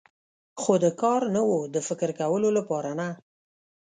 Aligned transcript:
خو 0.61 0.73
د 0.83 0.85
کار 1.01 1.21
نه 1.35 1.41
و، 1.47 1.51
د 1.73 1.75
فکر 1.87 2.09
کولو 2.19 2.49
لپاره 2.57 2.91
نه. 2.99 3.07